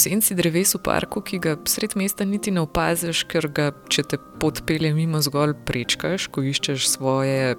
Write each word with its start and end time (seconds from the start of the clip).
senci 0.00 0.34
dreves 0.34 0.74
v 0.74 0.82
parku, 0.84 1.22
ki 1.22 1.40
ga 1.44 1.56
sred 1.68 1.96
mesta 2.00 2.24
niti 2.24 2.52
ne 2.54 2.64
opaziš, 2.64 3.24
ker 3.30 3.48
ga, 3.52 3.70
če 3.92 4.06
te 4.12 4.20
pot 4.40 4.62
pelje 4.66 4.92
mimo, 4.96 5.20
zgolj 5.20 5.58
prečkaš, 5.68 6.30
ko 6.32 6.44
iščeš 6.46 6.88
svoje 6.88 7.56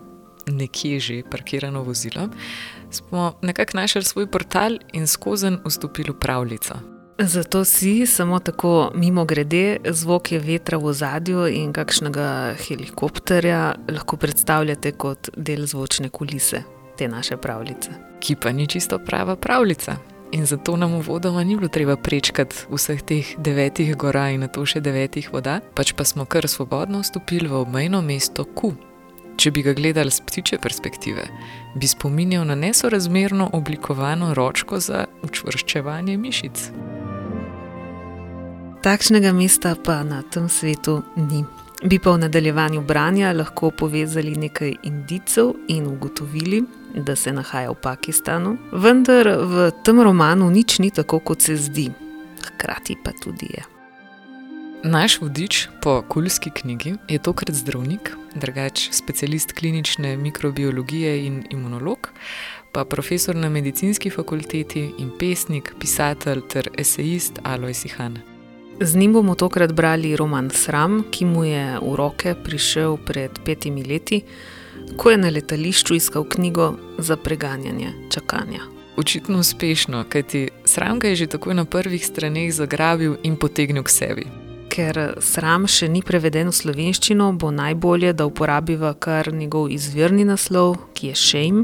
nekje 0.50 1.00
že 1.00 1.16
parkirano 1.30 1.84
vozilo, 1.84 2.30
smo 2.90 3.34
nekako 3.42 3.78
našli 3.78 4.04
svoj 4.04 4.28
portal 4.32 4.80
in 4.94 5.08
skozi 5.08 5.54
vstopili 5.66 6.12
v 6.12 6.20
pravljico. 6.20 6.82
Zato 7.22 7.66
si 7.66 8.06
samo 8.06 8.40
tako 8.40 8.92
mimo 8.96 9.26
grede, 9.26 9.78
zvok 9.86 10.32
je 10.32 10.40
vetra 10.40 10.78
v 10.78 10.94
zadju 10.94 11.48
in 11.48 11.74
kakšnega 11.74 12.56
helikopterja 12.68 13.76
lahko 13.90 14.18
predstavljate 14.18 14.92
kot 14.92 15.30
del 15.38 15.68
zvočne 15.70 16.10
kulise 16.10 16.64
te 16.98 17.08
naše 17.08 17.38
pravljice. 17.38 17.92
Ki 18.20 18.36
pa 18.36 18.52
ni 18.52 18.68
čisto 18.68 19.00
prava 19.00 19.36
pravljica. 19.36 20.11
In 20.32 20.46
zato 20.46 20.78
nam 20.78 20.94
uvodoma 20.94 21.44
ni 21.44 21.56
bilo 21.56 21.68
treba 21.68 21.96
prečkati 21.96 22.56
vseh 22.72 23.02
teh 23.02 23.36
devetih 23.38 23.96
gora 23.98 24.30
in 24.32 24.40
na 24.40 24.48
to 24.48 24.64
še 24.66 24.80
devetih 24.80 25.28
voda, 25.34 25.60
pač 25.76 25.92
pa 25.92 26.08
smo 26.08 26.26
kar 26.26 26.48
svobodno 26.48 27.02
vstopili 27.04 27.52
v 27.52 27.60
obmejno 27.60 28.00
mesto 28.02 28.48
Ku. 28.48 28.72
Če 29.36 29.52
bi 29.52 29.64
ga 29.64 29.74
gledali 29.76 30.12
z 30.12 30.24
ptiče 30.24 30.58
perspektive, 30.64 31.28
bi 31.76 31.88
spominjal 31.88 32.46
na 32.48 32.56
nesorazmerno 32.56 33.50
oblikovano 33.54 34.34
ročko 34.34 34.80
za 34.80 35.06
učvrščevanje 35.24 36.18
mišic. 36.18 36.72
Takšnega 38.82 39.34
mesta 39.36 39.76
pa 39.76 40.00
na 40.04 40.24
tem 40.24 40.48
svetu 40.50 41.02
ni. 41.16 41.44
Bi 41.84 42.00
pa 42.00 42.12
v 42.12 42.18
nadaljevanju 42.18 42.82
branja 42.82 43.34
lahko 43.34 43.72
povezali 43.72 44.36
nekaj 44.36 44.76
indicov 44.84 45.54
in 45.68 45.88
ugotovili, 45.88 46.64
da 46.96 47.16
se 47.16 47.34
nahaja 47.34 47.72
v 47.72 47.76
Pakistanu, 47.82 48.58
vendar 48.72 49.28
v 49.28 49.72
tem 49.84 50.02
romanu 50.02 50.50
nič 50.50 50.80
ni 50.80 50.92
tako, 50.92 51.20
kot 51.20 51.42
se 51.42 51.56
zdi, 51.58 51.90
hkrati 52.46 52.98
pa 53.04 53.12
tudi 53.12 53.50
je. 53.50 53.64
Naš 54.84 55.22
vodič 55.22 55.68
po 55.82 56.02
kulski 56.02 56.50
knjigi 56.50 56.96
je 57.10 57.20
tokrat 57.20 57.56
zdravnik, 57.56 58.14
drugač 58.36 58.90
specialist 58.92 59.54
klinične 59.54 60.18
mikrobiologije 60.18 61.26
in 61.26 61.44
imunolog, 61.50 62.10
pa 62.72 62.86
profesor 62.86 63.36
na 63.36 63.50
medicinski 63.50 64.10
fakulteti 64.10 64.92
in 64.98 65.12
pesnik, 65.20 65.74
pisatelj 65.80 66.42
ter 66.50 66.70
esejist 66.78 67.40
Alois 67.44 67.86
Ihan. 67.86 68.31
Z 68.84 68.96
njim 68.96 69.14
bomo 69.14 69.36
tokrat 69.36 69.74
brali 69.74 70.16
roman 70.16 70.50
Sram, 70.50 71.04
ki 71.12 71.26
mu 71.26 71.44
je 71.46 71.78
v 71.82 71.96
roke 71.96 72.34
prišel 72.44 72.98
pred 73.06 73.32
petimi 73.46 73.84
leti, 73.84 74.24
ko 74.98 75.12
je 75.12 75.18
na 75.18 75.30
letališču 75.30 75.96
iskal 75.96 76.24
knjigo 76.24 76.74
za 76.98 77.18
preganjanje 77.18 77.94
čakanja. 78.10 78.62
Očitno 78.98 79.40
uspešno, 79.40 80.04
kajti 80.10 80.50
sram 80.66 81.00
ga 81.00 81.08
je 81.08 81.16
že 81.16 81.28
takoj 81.28 81.54
na 81.54 81.66
prvih 81.66 82.06
straneh 82.06 82.54
zagrabil 82.54 83.16
in 83.24 83.36
potegnil 83.36 83.84
k 83.84 83.90
sebi. 83.90 84.26
Ker 84.70 85.14
sram 85.20 85.68
še 85.68 85.86
ni 85.88 86.02
preveden 86.02 86.50
v 86.50 86.56
slovenščino, 86.56 87.34
bo 87.34 87.52
najbolje, 87.52 88.14
da 88.14 88.26
uporabiva 88.26 88.94
kar 88.94 89.30
njegov 89.34 89.70
izvirni 89.70 90.26
naslov, 90.26 90.78
ki 90.94 91.14
je 91.14 91.16
Shame. 91.16 91.64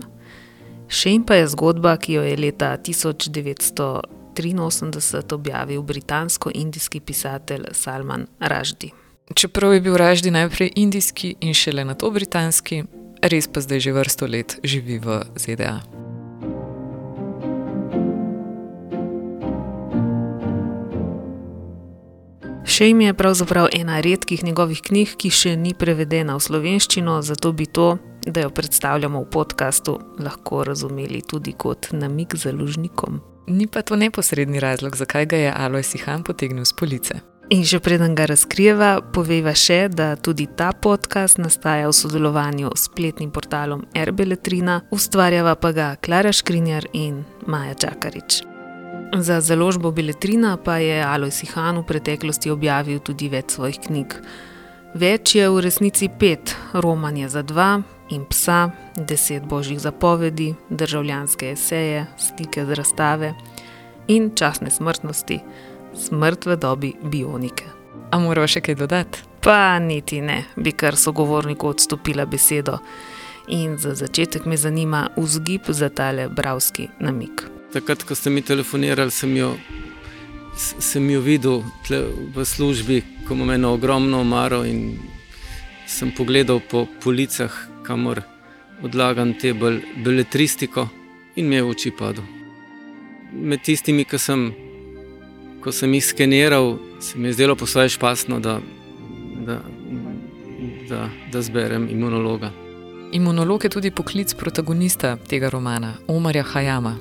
Shame 0.90 1.26
pa 1.26 1.42
je 1.42 1.48
zgodba, 1.48 1.98
ki 1.98 2.14
jo 2.14 2.22
je 2.22 2.38
leta 2.38 2.78
1900. 2.78 4.17
1983 4.38 5.34
objavil 5.34 5.82
britansko-indijski 5.82 7.00
pisatelj 7.00 7.66
Salman 7.72 8.28
Raždi. 8.40 8.92
Čeprav 9.36 9.74
je 9.74 9.82
bil 9.82 9.98
Raždi 9.98 10.32
najprej 10.32 10.72
indijski 10.76 11.36
in 11.42 11.54
šele 11.54 11.86
na 11.86 11.94
to 11.94 12.12
britanski, 12.12 12.84
res 13.22 13.48
pa 13.48 13.62
zdaj 13.62 13.80
že 13.80 13.92
vrsto 13.92 14.28
let 14.28 14.60
živi 14.64 15.00
v 15.00 15.22
ZDA. 15.36 15.82
Šejm 22.78 23.02
je 23.02 23.14
pravzaprav 23.14 23.68
ena 23.74 24.00
redkih 24.00 24.44
njegovih 24.44 24.82
knjig, 24.82 25.16
ki 25.18 25.30
še 25.34 25.56
ni 25.56 25.74
prevedena 25.74 26.36
v 26.36 26.44
slovenščino, 26.46 27.22
zato 27.26 27.50
bi 27.52 27.66
to, 27.66 27.96
da 28.28 28.44
jo 28.44 28.52
predstavljamo 28.54 29.22
v 29.24 29.30
podkastu, 29.34 29.96
lahko 30.20 30.64
razumeli 30.64 31.24
tudi 31.26 31.56
kot 31.58 31.90
namik 31.92 32.36
založnikom. 32.36 33.22
Ni 33.48 33.68
pa 33.68 33.82
to 33.82 33.96
neposredni 33.96 34.60
razlog, 34.60 34.96
zakaj 34.96 35.26
ga 35.26 35.38
je 35.38 35.54
Alois 35.58 35.96
Ihan 35.96 36.24
potegnil 36.24 36.66
z 36.66 36.74
police. 36.80 37.16
In 37.50 37.64
že 37.64 37.80
preden 37.80 38.16
ga 38.16 38.26
razkrijeva, 38.28 39.00
poveva 39.16 39.54
še, 39.56 39.88
da 39.88 40.16
tudi 40.20 40.50
ta 40.52 40.74
podcast 40.76 41.40
nastaja 41.40 41.88
v 41.88 41.96
sodelovanju 41.96 42.74
s 42.76 42.90
spletnim 42.90 43.32
portalom 43.32 43.86
Erbeletrina, 43.96 44.82
ustvarjava 44.92 45.56
pa 45.56 45.72
ga 45.72 45.88
Klara 45.96 46.36
Škrinjar 46.36 46.90
in 46.92 47.24
Maja 47.48 47.74
Čakarič. 47.74 48.44
Za 49.16 49.40
založbo 49.40 49.94
Beletrina 49.96 50.58
pa 50.60 50.84
je 50.84 51.00
Alois 51.00 51.40
Ihan 51.44 51.80
v 51.80 51.88
preteklosti 51.88 52.52
objavil 52.52 53.00
tudi 53.00 53.32
več 53.32 53.56
svojih 53.56 53.80
knjig. 53.88 54.20
Več 54.92 55.38
je 55.40 55.48
v 55.48 55.64
resnici 55.64 56.12
pet, 56.12 56.52
roman 56.76 57.16
je 57.16 57.32
za 57.32 57.48
dva, 57.48 57.80
in 58.10 58.26
psa, 58.26 58.72
deset 58.96 59.44
božjih 59.46 59.80
zapovedi, 59.80 60.54
državljanske 60.70 61.52
eseje, 61.52 62.06
slike 62.18 62.66
z 62.66 62.74
razstave 62.74 63.34
in 64.08 64.32
časne 64.36 64.70
smrtnosti, 64.70 65.40
smrt 65.96 66.46
v 66.46 66.56
dobi 66.56 66.94
bionike. 67.04 67.66
A 68.12 68.20
moramo 68.20 68.48
še 68.48 68.62
kaj 68.64 68.76
dodati? 68.80 69.24
Pa 69.44 69.80
niti 69.80 70.22
ne, 70.22 70.44
bi 70.56 70.72
kar 70.72 70.96
sogovorniku 70.96 71.68
odstopila 71.68 72.26
besedo. 72.26 72.80
In 73.48 73.78
za 73.78 73.94
začetek 73.96 74.46
me 74.46 74.58
zanima 74.58 75.08
vzgib 75.18 75.70
za 75.72 75.90
tale 75.90 76.28
bravski 76.30 76.90
namik. 77.00 77.46
Takrat, 77.74 78.04
ko 78.04 78.16
ste 78.16 78.30
mi 78.30 78.42
telefonirali, 78.42 79.12
sem 79.12 79.36
jo, 79.38 79.54
sem 80.56 81.10
jo 81.10 81.22
videl 81.22 81.64
v 82.36 82.46
službi, 82.46 83.02
ko 83.28 83.36
imam 83.36 83.52
eno 83.56 83.74
ogromno 83.76 84.22
omaro 84.24 84.64
in 84.68 84.98
sem 85.88 86.12
pogledal 86.12 86.60
po 86.60 86.86
policah, 87.04 87.52
kamor 87.88 88.22
odlagam 88.84 89.34
te 89.34 89.54
beletristiko, 90.04 90.88
in 91.36 91.48
mi 91.48 91.56
je 91.56 91.64
v 91.64 91.70
oči 91.70 91.92
padel. 91.92 92.26
Med 93.34 93.64
tistimi, 93.66 94.06
ki 94.06 94.20
sem, 94.22 94.48
ko 95.64 95.72
sem 95.72 95.94
jih 95.98 96.06
skeniral, 96.06 96.78
se 97.00 97.18
mi 97.18 97.30
je 97.30 97.38
zdelo 97.38 97.56
posebej 97.56 97.96
špasno, 97.98 98.40
da, 98.40 98.60
da, 99.48 99.60
da, 100.90 101.10
da 101.32 101.42
zberem 101.42 101.90
imunologa. 101.92 102.52
Imunolog 103.14 103.64
je 103.64 103.72
tudi 103.72 103.92
poklic 103.92 104.34
protagonista 104.36 105.16
tega 105.30 105.50
romana, 105.50 105.94
Omarja 106.08 106.44
Hajama. 106.44 106.98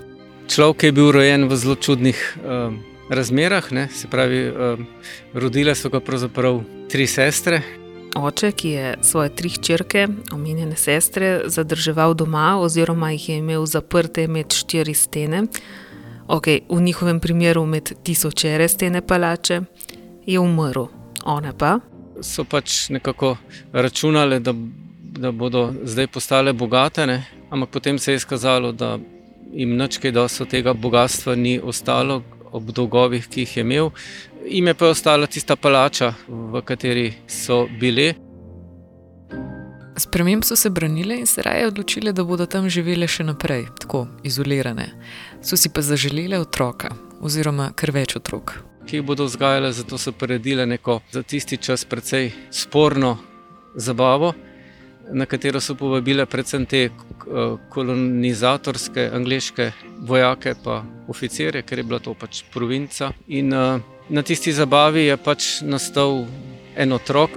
Človek 0.46 0.84
je 0.84 0.92
bil 0.94 1.10
rojen 1.12 1.48
v 1.50 1.56
zelo 1.58 1.74
čudnih 1.74 2.20
uh, 2.38 2.76
razmerah, 3.10 3.72
ne? 3.72 3.88
se 3.92 4.08
pravi, 4.08 4.44
uh, 4.48 4.78
rodile 5.34 5.74
so 5.74 5.90
ga 5.90 6.00
pravzaprav 6.00 6.62
tri 6.90 7.06
sestre, 7.10 7.62
oče, 8.16 8.52
ki 8.52 8.68
je 8.68 8.94
svoje 9.02 9.30
tri 9.36 9.48
hčerke, 9.48 10.08
omenjene 10.32 10.76
sestre, 10.76 11.40
zadrževal 11.46 12.14
doma, 12.14 12.56
oziroma 12.60 13.10
jih 13.12 13.28
je 13.28 13.36
imel 13.38 13.66
zaprte 13.66 14.26
med 14.28 14.52
štiri 14.52 14.94
stene, 14.94 15.46
okay, 16.28 16.60
v 16.68 16.80
njihovem 16.82 17.20
primeru 17.20 17.66
med 17.66 17.92
tisočere 18.02 18.68
stene 18.68 19.02
palače, 19.06 19.60
je 20.26 20.40
umrl. 20.40 20.88
One 21.24 21.52
pa. 21.58 21.78
So 22.22 22.44
pač 22.44 22.88
nekako 22.88 23.36
računali, 23.72 24.40
da, 24.40 24.54
da 25.18 25.32
bodo 25.32 25.72
zdaj 25.84 26.06
postale 26.06 26.52
bogate, 26.52 27.06
ne? 27.06 27.24
ampak 27.50 27.70
potem 27.70 27.98
se 27.98 28.12
je 28.12 28.16
izkazalo, 28.16 28.72
da 28.72 28.98
jim 29.52 29.76
nič 29.76 29.98
kaj 29.98 30.12
dosto 30.12 30.44
tega 30.44 30.74
bogatstva 30.74 31.34
ni 31.34 31.60
ostalo 31.62 32.22
ob 32.52 32.70
dolgovih, 32.72 33.28
ki 33.28 33.44
jih 33.44 33.56
je 33.56 33.62
imel 33.62 33.90
ime 34.48 34.74
pa 34.74 34.84
je 34.84 34.90
ostala 34.90 35.26
tista 35.26 35.56
palača, 35.56 36.14
v 36.28 36.62
kateri 36.64 37.12
so 37.26 37.66
bili. 37.80 38.14
Sprememb 39.96 40.44
so 40.44 40.56
se 40.56 40.70
branile 40.70 41.16
in 41.18 41.26
se 41.26 41.42
raje 41.42 41.66
odločile, 41.66 42.12
da 42.12 42.24
bodo 42.24 42.46
tam 42.46 42.68
živele 42.68 43.08
še 43.08 43.24
naprej, 43.24 43.66
tako 43.80 44.06
izolirane. 44.24 44.90
So 45.42 45.56
si 45.56 45.72
pa 45.72 45.82
zaželele 45.82 46.38
otroka, 46.38 46.90
oziroma 47.20 47.70
kar 47.72 47.94
več 47.96 48.16
otrok. 48.16 48.58
Ki 48.86 49.00
jih 49.00 49.06
bodo 49.06 49.24
vzgajale, 49.24 49.72
zato 49.72 49.98
so 49.98 50.12
predile 50.12 50.66
neko 50.66 51.00
za 51.12 51.22
tisti 51.22 51.56
čas 51.56 51.84
precej 51.84 52.30
sporno 52.50 53.16
zabavo, 53.74 54.34
na 55.12 55.26
katero 55.26 55.60
so 55.60 55.74
povabile 55.74 56.26
predvsem 56.26 56.66
te 56.66 56.88
kolonizatorske 57.70 59.10
angliške 59.14 59.72
vojake 60.06 60.54
in 60.54 60.82
oficirje, 61.08 61.62
ker 61.62 61.78
je 61.78 61.84
bila 61.84 61.98
to 61.98 62.14
pač 62.14 62.42
provinca. 62.52 63.12
In, 63.26 63.52
uh, 63.52 63.95
Na 64.08 64.22
tisti 64.22 64.52
zabavi 64.52 65.00
je 65.04 65.16
pač 65.16 65.46
nastal 65.66 66.26
en 66.78 66.92
otrok, 66.92 67.30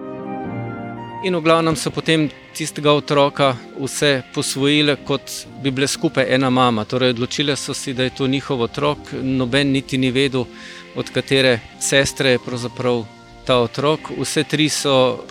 in 1.25 1.35
v 1.35 1.41
glavnem 1.41 1.73
so 1.75 1.89
potem 1.89 2.27
tistega 2.53 2.93
otroka 2.93 3.55
vse 3.79 4.21
posvojile, 4.35 4.95
kot 5.01 5.47
bi 5.63 5.71
bile 5.73 5.87
skupaj 5.87 6.29
ena 6.29 6.49
mama. 6.53 6.85
Torej, 6.85 7.15
odločile 7.17 7.55
so 7.57 7.73
si, 7.73 7.93
da 7.93 8.05
je 8.05 8.13
to 8.21 8.27
njihov 8.27 8.61
otrok, 8.61 9.13
noben 9.17 9.73
niti 9.73 9.97
ni 9.97 10.11
vedel, 10.11 10.45
od 10.95 11.09
katere 11.09 11.59
sestre 11.81 12.37
je 12.37 12.43
pravzaprav 12.45 13.05
ta 13.49 13.57
otrok. 13.65 14.13
Vse 14.21 14.43
tri 14.43 14.69
so, 14.69 15.25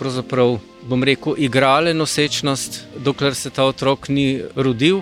bom 0.83 1.03
rekel, 1.03 1.35
igrale 1.37 1.93
nosečnost, 1.93 2.85
dokler 2.97 3.35
se 3.35 3.49
ta 3.49 3.63
otrok 3.63 4.09
ni 4.09 4.41
rodil. 4.55 5.01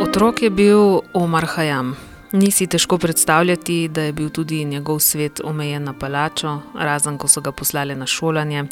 Otrok 0.00 0.42
je 0.42 0.50
bil 0.50 1.00
Omar 1.12 1.50
Hajam 1.50 1.96
Ni 2.32 2.50
si 2.50 2.66
težko 2.66 2.98
predstavljati, 2.98 3.88
da 3.88 4.02
je 4.02 4.12
bil 4.12 4.30
tudi 4.30 4.64
njegov 4.64 4.98
svet 5.00 5.40
omejen 5.44 5.84
na 5.84 5.92
palačo, 5.92 6.58
razen 6.74 7.18
ko 7.18 7.28
so 7.28 7.40
ga 7.40 7.52
poslali 7.52 7.94
na 7.94 8.06
šolanje. 8.06 8.64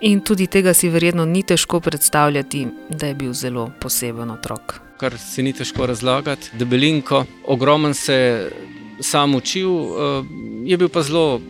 In 0.00 0.20
tudi 0.20 0.46
tega 0.46 0.74
si 0.74 0.88
verjetno 0.88 1.24
ni 1.24 1.42
težko 1.42 1.80
predstavljati, 1.80 2.66
da 2.88 3.06
je 3.06 3.14
bil 3.14 3.32
zelo 3.32 3.70
poseben 3.80 4.30
otrok. 4.30 4.80
Kar 4.96 5.18
se 5.18 5.42
ni 5.42 5.52
težko 5.52 5.86
razlagati, 5.86 6.50
debelinko, 6.58 7.24
ogromen 7.46 7.94
se 7.94 8.14
je 8.14 8.50
sam 9.00 9.34
učil, 9.34 9.70
eh, 9.70 10.24
je 10.64 10.76
bil 10.76 10.88
pa 10.88 11.02
zelo 11.02 11.40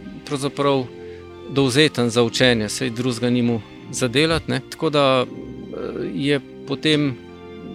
dovzeten 1.50 2.10
za 2.10 2.22
učenje, 2.22 2.68
se 2.68 2.86
je 2.86 2.90
drugega 2.90 3.30
ni 3.30 3.42
mu 3.42 3.60
zadelati. 3.90 4.50
Ne. 4.50 4.60
Tako 4.70 4.90
da 4.90 5.26
eh, 5.26 6.10
je 6.14 6.40
potem 6.68 7.16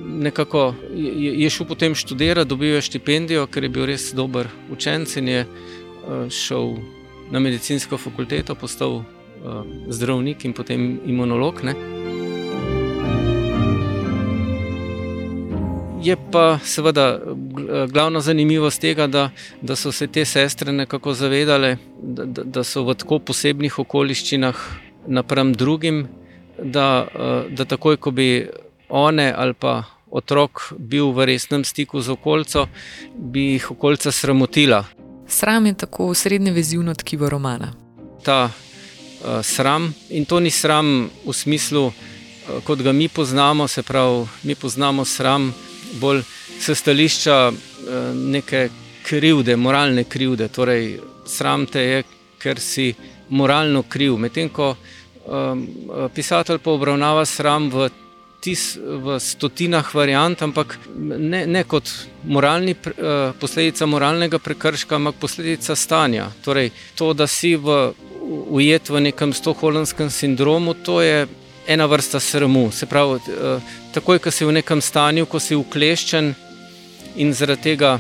nekako 0.08 0.74
je, 0.96 1.42
je 1.44 1.50
šel 1.50 1.68
potem 1.68 1.96
študirati, 1.96 2.50
dobil 2.50 2.76
je 2.76 2.82
štipendijo, 2.82 3.48
ker 3.48 3.64
je 3.64 3.70
bil 3.70 3.86
res 3.86 4.14
dober 4.16 4.48
učenec 4.72 5.16
in 5.18 5.28
je 5.28 5.46
uh, 5.46 6.30
šel 6.32 6.78
na 7.32 7.40
medicinsko 7.40 7.98
fakulteto, 7.98 8.56
postal 8.56 9.02
uh, 9.02 9.04
zdravnik 9.90 10.46
in 10.46 10.54
potem 10.54 11.00
imunolog. 11.06 11.64
Ne. 11.64 11.76
Je 16.04 16.16
pa 16.32 16.60
seveda 16.64 17.20
glavna 17.92 18.22
zanimivost 18.22 18.82
tega, 18.82 19.08
da, 19.08 19.30
da 19.62 19.76
so 19.76 19.92
se 19.92 20.08
te 20.08 20.26
sestre 20.26 20.72
nekako 20.72 21.14
zavedale, 21.14 21.78
da, 22.02 22.44
da, 22.44 22.64
so 22.64 22.86
v 22.88 22.96
tako 22.96 23.20
posebnih 23.20 23.80
okoliščinah 23.80 24.62
napram 25.08 25.54
drugim, 25.54 26.06
da, 26.64 27.08
eh, 27.12 27.50
da 27.50 27.66
takoj, 27.66 27.98
ko 27.98 28.12
bi 28.12 28.48
one 28.90 29.34
ali 29.36 29.54
pa 29.54 29.84
otrok 30.12 30.74
bil 30.78 31.12
v 31.12 31.26
resnem 31.26 31.64
stiku 31.64 32.02
z 32.02 32.10
okolico, 32.10 32.68
bi 33.16 33.54
jih 33.58 33.72
okolica 33.72 34.12
sramotila. 34.12 34.86
Sram 35.28 35.66
je 35.66 35.74
tako 35.74 36.14
srednje 36.14 36.52
vezivno 36.52 36.94
tkivo 36.94 37.30
romana. 37.30 37.74
Ta 38.24 38.50
uh, 38.50 39.42
sram, 39.44 39.94
in 40.10 40.26
to 40.26 40.40
ni 40.40 40.52
sram 40.52 41.10
v 41.26 41.34
smislu, 41.34 41.86
uh, 41.86 41.94
kot 42.64 42.82
ga 42.82 42.92
mi 42.92 43.08
poznamo, 43.08 43.68
se 43.68 43.84
pravi, 43.84 44.28
mi 44.44 44.56
poznamo 44.56 45.06
sram 45.06 45.54
bolj 46.00 46.24
s 46.60 46.72
stališča 46.80 47.52
uh, 47.52 48.16
neke 48.16 48.70
krivde, 49.04 49.56
moralne 49.56 50.04
krivde. 50.04 50.48
Torej, 50.48 51.00
sram 51.26 51.66
te 51.66 51.82
je, 51.82 52.04
ker 52.40 52.60
si 52.60 52.94
moralno 53.30 53.84
kriv. 53.84 54.18
Medtem 54.18 54.50
ko 54.50 54.76
um, 54.76 55.68
pisatelj 56.16 56.60
pa 56.64 56.72
obravnava 56.72 57.26
sram 57.26 57.70
v 57.72 57.90
tis, 58.42 58.78
v 58.78 59.18
stotinah 59.20 59.88
variant, 59.94 60.42
ampak 60.42 60.78
ne, 60.96 61.46
ne 61.48 61.64
kot 61.64 61.90
moralni, 62.24 62.76
uh, 62.76 63.34
posledica 63.40 63.88
moralnega 63.90 64.40
prekrška, 64.40 64.96
ampak 64.96 65.18
posledica 65.22 65.76
stanja. 65.76 66.30
Torej, 66.46 66.72
to, 66.96 67.14
da 67.18 67.28
si 67.28 67.56
v, 67.56 67.94
ujet 68.54 68.90
v 68.90 69.02
nekem 69.10 69.34
stoholmskem 69.34 70.10
sindromu, 70.14 70.74
to 70.74 71.02
je 71.02 71.26
ena 71.68 71.88
vrsta 71.90 72.20
sramu. 72.20 72.70
Se 72.72 72.86
pravi, 72.86 73.20
uh, 73.34 73.74
takoj, 73.94 74.22
ko 74.22 74.32
si 74.32 74.46
v 74.46 74.60
nekem 74.62 74.82
stanju, 74.82 75.26
ko 75.26 75.42
si 75.42 75.58
ukleščen 75.58 76.34
in 77.18 77.34
zaradi 77.34 77.74
tega 77.74 77.98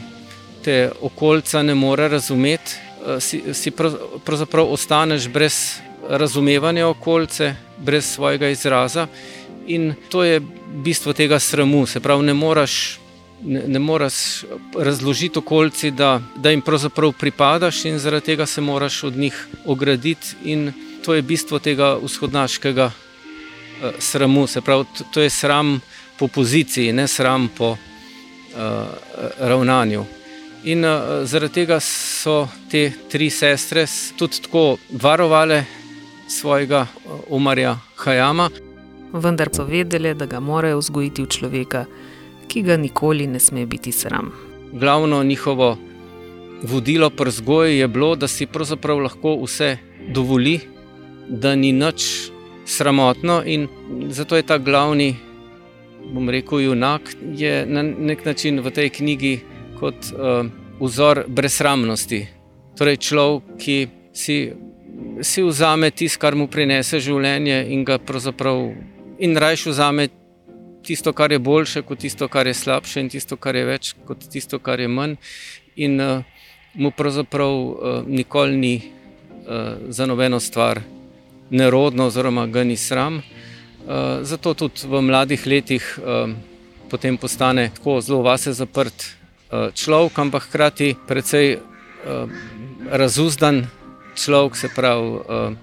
te 0.64 0.92
okolca 1.02 1.64
ne 1.64 1.74
more 1.74 2.08
razumeti, 2.12 2.78
uh, 3.02 3.18
si, 3.24 3.42
si 3.54 3.74
pravzaprav 3.74 4.70
ostaneš 4.70 5.28
brez 5.34 5.87
razumevanja 6.10 6.88
okolice, 6.88 7.56
brez 7.78 8.06
svojega 8.06 8.50
izraza. 8.50 9.08
In 9.68 9.94
to 10.10 10.24
je 10.24 10.42
bistvo 10.84 11.14
tega 11.14 11.40
sramu. 11.40 11.86
Se 11.86 12.00
pravi, 12.00 12.26
ne 12.26 12.34
moreš, 12.34 13.00
ne, 13.44 13.64
ne 13.68 13.80
moreš 13.80 14.46
razložiti 14.78 15.40
okolici, 15.40 15.92
da, 15.92 16.22
da 16.36 16.52
jim 16.52 16.62
pravzaprav 16.62 17.12
pripadaš, 17.12 17.86
in 17.86 18.00
zaradi 18.00 18.26
tega 18.26 18.46
se 18.46 18.62
moraš 18.62 19.04
od 19.04 19.18
njih 19.18 19.48
ograditi. 19.66 20.28
In 20.44 20.72
to 21.06 21.14
je 21.14 21.22
bistvo 21.22 21.60
tega 21.60 21.98
vzhodnaškega 22.04 22.86
uh, 22.86 23.90
sramu. 24.00 24.48
Se 24.48 24.62
pravi, 24.62 24.86
to, 24.98 25.04
to 25.12 25.22
je 25.22 25.30
sram 25.30 25.80
po 26.20 26.28
poziciji, 26.28 26.94
ne 26.94 27.08
sram 27.08 27.50
po 27.58 27.70
uh, 27.72 27.78
ravnanju. 29.40 30.06
In 30.64 30.86
uh, 30.86 31.24
zaradi 31.24 31.54
tega 31.54 31.80
so 31.80 32.48
te 32.72 32.92
tri 33.12 33.30
sestre 33.30 33.86
tudi 34.18 34.42
tako 34.42 34.78
varovale 34.92 35.66
svojega 36.28 36.88
umarja 37.30 37.78
Hajama 37.96 38.50
vendar 39.14 39.50
so 39.54 39.64
vedeli, 39.64 40.14
da 40.14 40.26
ga 40.26 40.40
morajo 40.40 40.80
vzgojiti 40.80 41.24
v 41.24 41.28
človeka, 41.28 41.86
ki 42.48 42.62
ga 42.62 42.78
nikoli 42.78 43.28
ne 43.28 43.40
sme 43.40 43.66
biti 43.66 43.92
sram. 43.92 44.32
Glavno 44.74 45.24
njihovo 45.24 45.78
vodilo 46.64 47.10
pri 47.10 47.30
vzgoji 47.30 47.78
je 47.78 47.88
bilo, 47.88 48.16
da 48.16 48.28
si 48.28 48.46
pravzaprav 48.46 49.00
lahko 49.00 49.38
vse 49.44 49.78
dovoli, 50.14 50.60
da 51.28 51.56
ni 51.56 51.72
nič 51.72 52.32
sramotno, 52.66 53.44
in 53.46 53.68
zato 54.10 54.36
je 54.36 54.44
ta 54.44 54.58
glavni, 54.58 55.16
bom 56.14 56.30
rekel, 56.30 56.60
junak, 56.60 57.16
je 57.36 57.66
na 57.66 57.84
nek 57.84 58.26
način 58.26 58.60
v 58.60 58.72
tej 58.72 58.90
knjigi 58.90 59.40
kot 59.80 59.96
uh, 60.12 60.48
vzor 60.80 61.24
brezsramnosti. 61.28 62.26
Torej, 62.78 62.98
človek, 62.98 63.44
ki 63.60 63.78
si. 64.14 64.67
Si 65.22 65.42
vzame 65.42 65.92
tisto, 65.92 66.20
kar 66.22 66.36
mu 66.36 66.46
prinese 66.52 67.00
življenje, 67.02 67.58
in 67.74 67.84
ga 67.88 67.98
pravzaprav 67.98 68.60
in 69.24 69.38
rajš 69.38 69.68
vzame 69.72 70.10
tisto, 70.86 71.14
kar 71.14 71.32
je 71.32 71.40
boljše, 71.40 71.82
kot 71.88 72.00
tisto, 72.04 72.28
kar 72.30 72.48
je 72.48 72.54
slabše, 72.54 73.02
in 73.02 73.10
tisto, 73.10 73.38
kar 73.38 73.56
je 73.58 73.64
več, 73.66 73.94
kot 74.06 74.28
tisto, 74.30 74.60
kar 74.60 74.80
je 74.80 74.88
manj. 74.88 75.16
In 75.78 75.98
uh, 76.02 76.22
mu 76.78 76.92
pravzaprav 76.92 77.54
uh, 77.54 78.04
nikoli 78.06 78.58
ni 78.58 78.76
uh, 78.78 79.90
za 79.90 80.06
nobeno 80.06 80.40
stvar 80.40 80.82
nerodno, 81.50 82.08
oziroma 82.12 82.46
ga 82.48 82.64
ni 82.64 82.78
sram. 82.78 83.22
Uh, 83.22 84.22
zato 84.22 84.54
tudi 84.54 84.86
v 84.88 85.02
mladih 85.02 85.48
letih 85.48 85.84
uh, 85.98 86.30
potem 86.92 87.18
postane 87.18 87.70
tako 87.76 88.02
zelo 88.02 88.22
vase 88.22 88.54
zaprt 88.54 89.08
uh, 89.52 89.72
človek, 89.74 90.20
ampak 90.20 90.50
hkrati 90.50 90.94
precej 91.08 91.58
uh, 91.58 92.30
razuzdan 92.92 93.66
človek, 94.18 94.56
se 94.56 94.70
pravi. 94.76 95.08
Uh, 95.08 95.56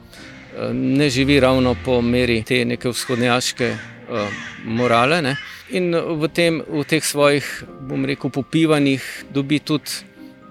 ne 0.73 1.09
živi 1.11 1.41
ravno 1.41 1.75
po 1.85 1.99
meri 2.03 2.43
te 2.47 2.65
neke 2.65 2.89
vzhodnjaške 2.89 3.71
uh, 3.75 4.29
morale. 4.65 5.23
Ne. 5.23 5.37
In 5.75 5.91
v, 5.95 6.29
tem, 6.29 6.61
v 6.63 6.85
teh 6.87 7.03
svojih, 7.03 7.65
bom 7.89 8.05
rekel, 8.07 8.31
popivanjih 8.31 9.03
dobi 9.35 9.59
tudi 9.59 10.05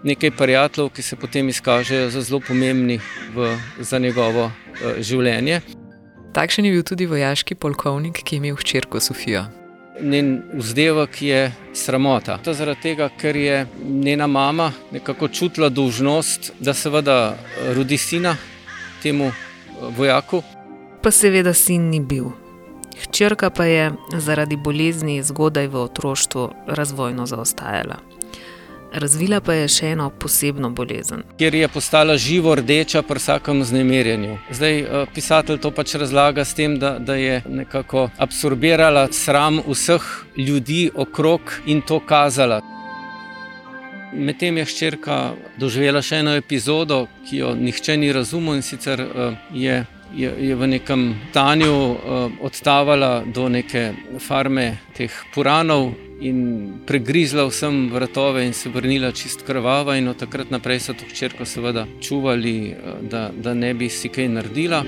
nekaj 0.03 0.35
prijateljev, 0.35 0.91
ki 0.91 1.01
se 1.01 1.15
potem 1.15 1.49
izkažejo 1.49 2.09
za 2.09 2.21
zelo 2.21 2.41
pomembni 2.43 2.99
v, 3.35 3.55
za 3.79 3.99
njegovo 3.99 4.51
življenje. 4.99 5.61
Takšen 6.35 6.65
je 6.65 6.75
bil 6.75 6.83
tudi 6.83 7.07
vojaški 7.07 7.55
polkovnik, 7.55 8.23
ki 8.25 8.35
je 8.35 8.43
imel 8.43 8.57
hčerko 8.59 8.99
Sofijo. 8.99 9.45
Njen 10.03 10.41
vzdevek 10.53 11.21
je 11.21 11.51
sramota. 11.73 12.37
To 12.43 12.49
je 12.49 12.53
zaradi 12.53 12.81
tega, 12.81 13.09
ker 13.17 13.35
je 13.35 13.65
njena 13.83 14.27
mama 14.27 14.71
nekako 14.91 15.27
čutila 15.27 15.69
dolžnost, 15.69 16.51
da 16.59 16.73
seveda 16.73 17.37
rodi 17.75 17.97
sina 17.97 18.35
temu 19.03 19.31
vojaku. 19.97 20.43
Pa 21.01 21.11
seveda 21.11 21.53
sin 21.53 21.89
ni 21.89 21.99
bil. 21.99 22.25
Hčerka 23.03 23.49
pa 23.49 23.65
je 23.65 23.91
zaradi 24.17 24.55
bolezni 24.55 25.23
zgodaj 25.23 25.67
v 25.67 25.75
otroštvu 25.75 26.49
razvojno 26.67 27.25
zaostajala. 27.25 27.97
Razvila 28.93 29.39
pa 29.41 29.55
je 29.57 29.67
še 29.73 29.87
eno 29.95 30.11
posebno 30.21 30.69
bolezen. 30.69 31.23
Ker 31.39 31.55
je 31.57 31.67
postala 31.67 32.13
živo 32.17 32.53
rdeča 32.55 33.01
pri 33.01 33.17
vsakem 33.17 33.63
znemirjenju. 33.65 34.37
Zdaj, 34.53 34.79
eh, 34.79 35.05
pisatelj 35.15 35.57
to 35.59 35.71
pač 35.71 35.95
razlaga 35.95 36.45
s 36.45 36.53
tem, 36.53 36.77
da, 36.79 36.99
da 36.99 37.15
je 37.15 37.41
nekako 37.49 38.09
absorbirala 38.17 39.07
sram 39.11 39.63
vseh 39.65 40.05
ljudi 40.37 40.91
okrog 40.95 41.41
in 41.65 41.81
to 41.81 41.99
kazala. 41.99 42.61
Medtem 44.13 44.57
je 44.57 44.65
hčerka 44.65 45.33
doživela 45.57 46.01
še 46.01 46.21
eno 46.21 46.35
epizodo, 46.37 47.07
ki 47.25 47.37
jo 47.37 47.55
nihče 47.55 47.97
ni 47.97 48.13
razumel, 48.13 48.55
in 48.55 48.61
sicer 48.61 49.01
uh, 49.01 49.33
je, 49.53 49.85
je, 50.13 50.29
je 50.37 50.55
v 50.55 50.67
nekem 50.67 51.15
stanju 51.31 51.73
uh, 51.73 52.31
odtavala 52.45 53.23
do 53.25 53.49
neke 53.49 53.93
farme 54.19 54.77
teh 54.93 55.09
puranov 55.33 55.95
in 56.23 56.73
pregrizla 56.87 57.45
vsem 57.47 57.89
vrtove 57.93 58.45
in 58.45 58.53
se 58.53 58.69
vrnila 58.69 59.11
čist 59.11 59.43
krvava. 59.45 59.97
In 59.97 60.07
od 60.07 60.17
takrat 60.17 60.51
naprej 60.51 60.79
so 60.79 60.93
to 60.93 61.05
hčerko 61.09 61.45
seveda 61.45 61.85
čuvali, 62.01 62.73
uh, 62.73 63.09
da, 63.09 63.29
da 63.35 63.53
ne 63.53 63.73
bi 63.73 63.89
si 63.89 64.09
kaj 64.09 64.29
naredila. 64.29 64.83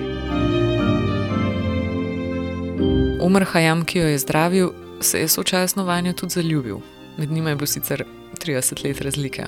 Umr 3.26 3.44
Hajam, 3.52 3.86
ki 3.86 4.00
jo 4.00 4.08
je 4.08 4.18
zdravil, 4.18 4.70
se 5.02 5.20
je 5.20 5.28
sočasno 5.28 5.86
vanjo 5.86 6.14
tudi 6.14 6.34
zaljubil. 6.34 6.78
Med 7.18 7.32
njima 7.32 7.50
je 7.50 7.56
bil 7.56 7.68
sicer 7.68 8.04
30 8.40 8.86
let 8.86 9.02
razlike. 9.02 9.46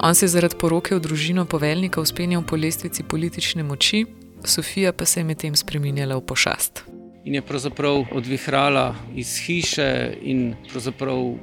On 0.00 0.14
se 0.14 0.24
je 0.24 0.28
zaradi 0.28 0.56
poroke 0.60 0.94
v 0.94 1.00
družino 1.00 1.44
poveljnika 1.44 2.00
uspenjal 2.00 2.42
po 2.42 2.56
lestvici 2.56 3.02
politične 3.02 3.62
moči, 3.62 4.06
Sofija 4.44 4.92
pa 4.92 5.04
se 5.04 5.20
je 5.20 5.24
medtem 5.24 5.56
spremenjala 5.56 6.16
v 6.16 6.26
pošast. 6.26 6.93
In 7.24 7.34
je 7.34 7.42
pravzaprav 7.42 8.04
odvihrala 8.12 8.94
iz 9.16 9.38
hiše 9.46 10.16
in 10.22 10.54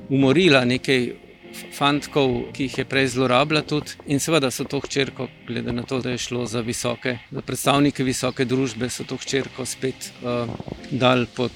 umorila 0.09 0.65
nekaj 0.65 1.07
fantkov, 1.73 2.35
ki 2.53 2.67
jih 2.67 2.77
je 2.77 2.85
prej 2.85 3.07
zlorabljal 3.15 3.63
tudi. 3.65 3.95
In 4.07 4.19
seveda 4.19 4.51
so 4.51 4.63
to 4.63 4.79
hčerko, 4.79 5.27
glede 5.47 5.73
na 5.73 5.83
to, 5.83 5.99
da 6.01 6.13
je 6.13 6.17
šlo 6.17 6.45
za 6.45 6.61
visoke, 6.61 7.17
za 7.31 7.41
predstavnike 7.41 8.03
visoke 8.03 8.45
družbe, 8.45 8.89
so 8.89 9.03
to 9.03 9.17
hčerko 9.17 9.65
spet 9.65 10.11
uh, 10.21 10.45
dal, 10.91 11.25
pod, 11.35 11.51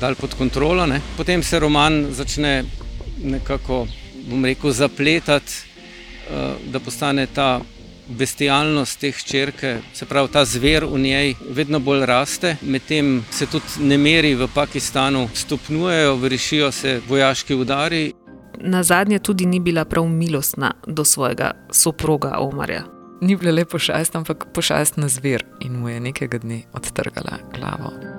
dal 0.00 0.14
pod 0.14 0.36
kontrolo. 0.36 0.86
Ne. 0.86 1.00
Potem 1.16 1.42
se 1.42 1.58
roman 1.58 2.06
začne 2.12 2.64
nekako, 3.24 3.86
bom 4.28 4.44
rekel, 4.44 4.76
zapletati, 4.76 5.64
uh, 6.28 6.72
da 6.72 6.80
postane 6.80 7.26
ta. 7.26 7.60
Bestialnost 8.18 9.00
te 9.00 9.12
hčerke, 9.12 9.76
se 9.94 10.06
pravi, 10.06 10.28
ta 10.32 10.44
zver 10.44 10.84
v 10.84 10.98
njej 10.98 11.34
vedno 11.50 11.78
bolj 11.78 12.06
raste, 12.06 12.56
medtem 12.62 13.24
se 13.30 13.46
tudi 13.46 13.86
nemiri 13.86 14.34
v 14.34 14.48
Pakistanu 14.54 15.28
stopnjujejo, 15.34 16.16
vršijo 16.16 16.72
se 16.72 17.00
vojaški 17.08 17.54
udari 17.54 18.12
na 18.62 18.82
zadnje 18.82 19.18
tudi 19.18 19.46
ni 19.46 19.60
bila 19.60 19.84
prav 19.84 20.04
milostna 20.04 20.72
do 20.86 21.04
svojega 21.04 21.50
soproga 21.72 22.36
Omarja. 22.38 22.82
Ni 23.20 23.36
bila 23.36 23.52
le 23.52 23.64
pošast, 23.64 24.16
ampak 24.16 24.46
pošastna 24.54 25.08
zver 25.08 25.44
in 25.60 25.72
mu 25.72 25.88
je 25.88 26.00
nekega 26.00 26.38
dne 26.38 26.62
odtrgala 26.72 27.38
glavo. 27.54 28.09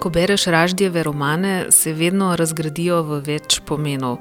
Ko 0.00 0.10
bereš 0.10 0.46
raždjeve 0.46 1.02
romane, 1.02 1.66
se 1.70 1.92
vedno 1.92 2.36
razgradijo 2.36 3.02
v 3.02 3.18
več 3.26 3.58
pomenov. 3.66 4.18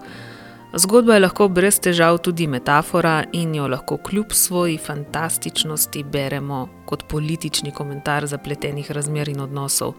Zgodba 0.75 1.15
je 1.15 1.24
lahko 1.24 1.48
brez 1.48 1.79
težav 1.79 2.17
tudi 2.19 2.48
metafora 2.48 3.24
in 3.33 3.55
jo 3.55 3.67
lahko 3.67 3.98
kljub 3.98 4.33
svoji 4.36 4.77
fantastičnosti 4.77 6.03
beremo 6.03 6.67
kot 6.86 7.07
politični 7.07 7.71
komentar 7.71 8.27
zapletenih 8.27 8.91
razmer 8.91 9.29
in 9.29 9.39
odnosov 9.39 9.95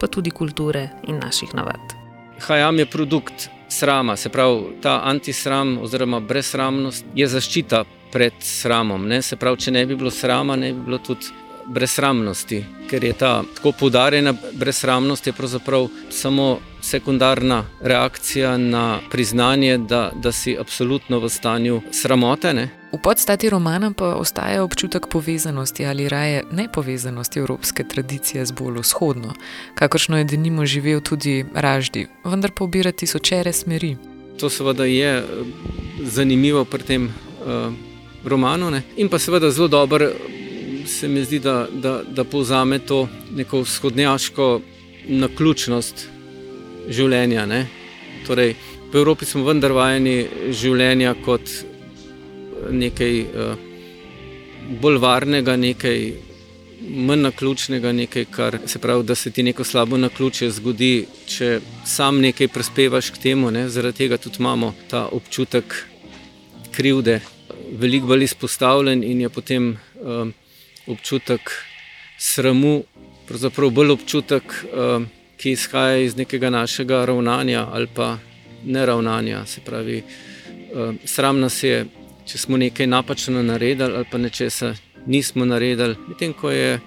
pa 0.00 0.06
tudi 0.06 0.30
kulture 0.30 0.88
in 1.08 1.18
naših 1.18 1.54
navad. 1.54 1.96
Hajam 2.46 2.78
je 2.78 2.86
produkt 2.86 3.48
srama, 3.68 4.16
se 4.16 4.28
pravi, 4.28 4.78
ta 4.82 5.00
antisram 5.04 5.78
oziroma 5.82 6.20
brezsramnost 6.20 7.04
je 7.14 7.26
zaščita 7.26 7.84
pred 8.12 8.32
sramom. 8.40 9.08
Ne? 9.08 9.22
Se 9.22 9.36
pravi, 9.36 9.58
če 9.58 9.74
ne 9.74 9.86
bi 9.86 9.96
bilo 9.96 10.10
srama, 10.10 10.56
ne 10.56 10.72
bi 10.72 10.80
bilo 10.86 10.98
tudi 10.98 11.34
brezsramnosti, 11.68 12.64
ker 12.90 13.04
je 13.04 13.12
ta 13.12 13.42
tako 13.54 13.72
poudarjena 13.72 14.34
brezsramnost, 14.52 15.26
je 15.26 15.32
pravzaprav 15.32 15.88
samo 16.10 16.58
sekundarna 16.82 17.64
reakcija 17.82 18.56
na 18.58 18.98
priznanje, 19.10 19.78
da, 19.78 20.10
da 20.14 20.32
si 20.32 20.56
absolutno 20.60 21.18
v 21.18 21.28
stanju 21.28 21.80
sramote. 21.92 22.54
Ne? 22.54 22.68
V 22.92 22.98
podstati 23.02 23.50
romana 23.50 23.92
pa 23.92 24.14
ostaja 24.14 24.62
občutek 24.64 25.06
povezanosti 25.10 25.86
ali 25.86 26.08
raje 26.08 26.44
nepovezanosti 26.50 27.38
evropske 27.38 27.84
tradicije 27.84 28.46
z 28.46 28.52
bolj 28.52 28.78
vzhodno, 28.80 29.34
kakršno 29.74 30.18
je 30.18 30.24
denimo 30.24 30.66
živel 30.66 31.00
tudi 31.00 31.44
Raždi, 31.54 32.06
vendar 32.24 32.50
pa 32.50 32.64
obira 32.64 32.92
tisočere 32.92 33.52
smeri. 33.52 33.96
To 34.40 34.50
seveda 34.50 34.84
je 34.84 35.18
eh, 35.18 35.24
zanimivo 36.02 36.64
pri 36.64 36.82
tem 36.82 37.04
uh, 37.04 37.72
romanu 38.24 38.70
ne? 38.70 38.82
in 38.96 39.08
pa 39.08 39.18
seveda 39.18 39.50
zelo 39.50 39.68
dobro 39.68 40.10
se 40.86 41.08
mi 41.08 41.24
zdi, 41.24 41.38
da, 41.38 41.66
da, 41.72 42.02
da 42.08 42.24
povzame 42.24 42.78
to 42.78 43.08
neko 43.34 43.60
vzhodnjaško 43.60 44.60
naključnost 45.08 46.08
življenja. 46.88 47.46
Ne? 47.46 47.66
Torej, 48.26 48.54
v 48.92 48.98
Evropi 48.98 49.26
smo 49.26 49.44
vendar 49.46 49.74
vajeni 49.76 50.16
življenja 50.54 51.14
kot 51.24 51.50
nekaj 52.70 53.20
uh, 53.22 53.66
bolj 54.82 54.98
varnega, 55.02 55.56
nekaj 55.56 56.00
manj 56.86 57.22
naključnega, 57.26 57.92
nekaj, 57.92 58.24
kar 58.30 58.58
se 58.66 58.78
pravi, 58.78 59.04
da 59.06 59.14
se 59.14 59.30
ti 59.30 59.42
neko 59.42 59.64
slabo 59.64 59.96
naključje 59.96 60.50
zgodi, 60.58 61.06
če 61.26 61.60
sam 61.86 62.20
nekaj 62.20 62.48
prispevaš 62.52 63.10
k 63.10 63.22
temu. 63.28 63.50
Ne? 63.50 63.68
Zaradi 63.68 64.04
tega 64.04 64.18
tudi 64.20 64.42
imamo 64.42 64.74
ta 64.90 65.06
občutek 65.12 65.76
krivde. 66.76 67.20
Veliko 67.72 68.06
bolj 68.06 68.28
izpostavljen 68.28 69.02
in 69.04 69.20
je 69.20 69.28
potem 69.28 69.70
uh, 69.72 70.28
občutek 70.86 71.50
sramu, 72.18 72.84
pravzaprav 73.28 73.70
bolj 73.70 73.90
občutek, 73.90 74.42
uh, 74.42 75.02
ki 75.36 75.52
izhaja 75.52 75.98
iz 75.98 76.16
nekega 76.16 76.50
našega 76.50 77.04
ravnanja 77.04 77.66
ali 77.72 77.88
pa 77.94 78.18
neravnanja. 78.64 79.46
Se 79.46 79.60
pravi, 79.60 80.02
uh, 80.02 80.94
sram 81.04 81.40
nas 81.40 81.62
je, 81.62 81.86
če 82.26 82.38
smo 82.38 82.56
nekaj 82.56 82.86
napačno 82.86 83.42
naredili 83.42 83.94
ali 83.94 84.04
pa 84.10 84.18
nečesa 84.18 84.74
nismo 85.06 85.44
naredili. 85.44 85.96
Medtem 86.08 86.32
ko 86.32 86.50
je 86.50 86.74
uh, 86.74 86.82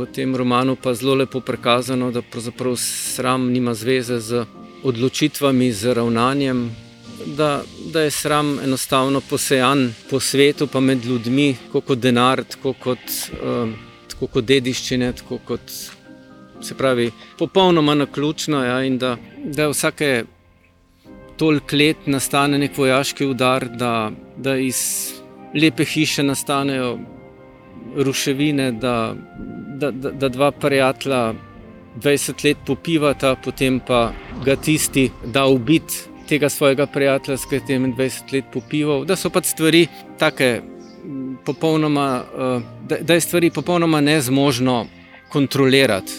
v 0.00 0.06
tem 0.12 0.36
romanu 0.36 0.76
pa 0.76 0.94
zelo 0.94 1.14
lepo 1.14 1.40
prikazano, 1.40 2.10
da 2.10 2.22
pravzaprav 2.22 2.76
sram 2.76 3.50
nima 3.52 3.74
zveze 3.74 4.20
z 4.20 4.44
odločitvami, 4.82 5.72
z 5.72 5.94
ravnanjem 5.94 6.85
da, 7.26 7.62
da 7.92 8.00
je 8.00 8.10
sram 8.10 8.58
enostavno 8.64 9.20
posejan 9.20 9.92
po 10.10 10.20
svetu, 10.20 10.66
pa 10.66 10.80
med 10.80 11.04
ljudmi, 11.04 11.56
tako 11.66 11.80
kot 11.80 11.98
denar, 11.98 12.44
tako 12.44 12.72
kot, 12.72 12.98
uh, 13.42 13.70
tako 14.08 14.26
kot 14.26 14.44
dediščine, 14.44 15.12
tako 15.12 15.38
kot 15.44 15.72
se 16.60 16.74
pravi, 16.74 17.10
popolnoma 17.38 17.94
na 17.94 18.06
ključno. 18.06 18.64
Ja, 18.64 18.82
in 18.84 18.98
da, 18.98 19.16
da 19.44 19.68
vsake 19.68 20.24
toliko 21.36 21.76
let 21.76 22.06
nastane 22.06 22.58
nek 22.58 22.78
vojaški 22.78 23.26
udar, 23.26 23.68
da, 23.68 24.10
da 24.36 24.56
iz 24.56 25.12
lepe 25.54 25.84
hiše 25.84 26.22
nastanejo 26.22 26.98
ruševine, 27.96 28.72
da, 28.72 29.14
da, 29.78 29.90
da, 29.90 30.10
da 30.10 30.28
dva 30.28 30.50
prijatelja. 30.50 31.34
20 31.96 32.44
let 32.44 32.58
popivata, 32.66 33.30
potem 33.40 33.78
pa 33.80 34.12
ga 34.44 34.56
tisti 34.56 35.06
da 35.32 35.46
ubiti 35.46 35.94
tega 36.28 36.48
svojega 36.48 36.86
prijatelja, 36.86 37.36
s 37.36 37.50
katerim 37.50 37.84
je 37.84 37.92
20 37.92 38.32
let 38.32 38.44
popival, 38.52 39.04
da 39.04 39.16
so 39.16 39.30
pač 39.30 39.52
stvari 39.52 39.86
take, 40.18 40.60
popolnoma, 41.44 42.24
eh, 42.24 42.96
da 43.02 43.14
je 43.14 43.20
stvari 43.20 43.50
popolnoma 43.50 44.00
nezmožno 44.00 44.86
kontrolirati, 45.32 46.12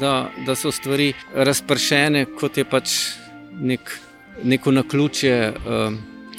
da, 0.00 0.30
da 0.46 0.54
so 0.54 0.72
stvari 0.72 1.12
razpršene, 1.34 2.26
kot 2.40 2.58
je 2.58 2.64
pač 2.64 2.96
nek, 3.60 3.98
neko 4.44 4.72
naključje 4.72 5.34
eh, 5.34 5.54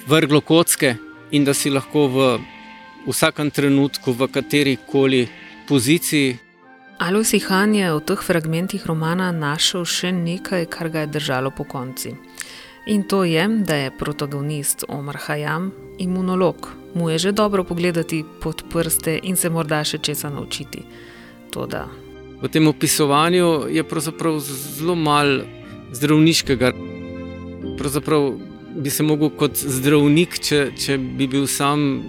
vrglo 0.07 0.41
kocke, 0.41 0.95
in 1.33 1.45
da 1.45 1.53
si 1.53 1.69
lahko 1.69 2.07
v 2.07 2.39
vsakem 3.07 3.49
trenutku, 3.51 4.13
v 4.13 4.27
kateri 4.29 4.77
koli 4.77 5.27
poziciji. 5.67 6.37
Ali 7.01 7.25
si 7.25 7.39
Han 7.49 7.73
je 7.75 7.89
v 7.89 8.01
teh 8.05 8.21
fragmentih 8.21 8.85
romana 8.85 9.31
našel 9.33 9.85
še 9.85 10.13
nekaj, 10.13 10.69
kar 10.69 10.93
ga 10.93 11.03
je 11.03 11.13
držalo 11.17 11.49
po 11.51 11.65
konci? 11.65 12.13
In 12.85 13.03
to 13.03 13.23
je, 13.23 13.47
da 13.47 13.75
je 13.75 13.91
protagonist 13.97 14.83
Omar 14.87 15.17
Hajam 15.17 15.71
imunolog. 15.97 16.55
Mu 16.93 17.09
je 17.09 17.17
že 17.17 17.31
dobro 17.31 17.63
pogledati 17.63 18.23
pod 18.41 18.63
prste 18.71 19.19
in 19.23 19.35
se 19.35 19.49
morda 19.49 19.83
še 19.83 19.97
česa 19.97 20.29
naučiti. 20.29 20.83
Toda. 21.51 21.87
V 22.41 22.49
tem 22.51 22.67
opisovanju 22.67 23.71
je 23.71 23.83
pravzaprav 23.83 24.39
zelo 24.39 24.95
malo 24.95 25.45
zdravniškega. 25.93 26.73
Pravzaprav 27.77 28.33
bi 28.75 28.89
se 28.89 29.03
lahko 29.03 29.29
kot 29.29 29.55
zdravnik, 29.55 30.39
če, 30.43 30.71
če 30.75 30.97
bi 30.97 31.27
bil 31.27 31.47
sam, 31.47 32.03